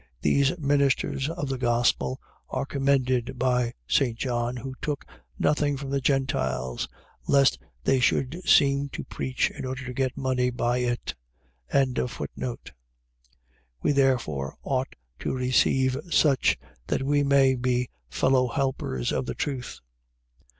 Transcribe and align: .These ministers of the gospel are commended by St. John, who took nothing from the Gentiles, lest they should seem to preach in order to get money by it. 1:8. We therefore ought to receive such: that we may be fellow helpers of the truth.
.These 0.21 0.57
ministers 0.57 1.29
of 1.29 1.47
the 1.47 1.59
gospel 1.59 2.19
are 2.49 2.65
commended 2.65 3.37
by 3.37 3.75
St. 3.85 4.17
John, 4.17 4.57
who 4.57 4.73
took 4.81 5.05
nothing 5.37 5.77
from 5.77 5.91
the 5.91 6.01
Gentiles, 6.01 6.87
lest 7.27 7.59
they 7.83 7.99
should 7.99 8.41
seem 8.43 8.89
to 8.93 9.03
preach 9.03 9.51
in 9.51 9.63
order 9.63 9.85
to 9.85 9.93
get 9.93 10.17
money 10.17 10.49
by 10.49 10.79
it. 10.79 11.13
1:8. 11.71 12.71
We 13.83 13.91
therefore 13.91 14.57
ought 14.63 14.95
to 15.19 15.33
receive 15.35 15.95
such: 16.09 16.57
that 16.87 17.03
we 17.03 17.21
may 17.21 17.53
be 17.53 17.91
fellow 18.09 18.47
helpers 18.47 19.11
of 19.11 19.27
the 19.27 19.35
truth. 19.35 19.81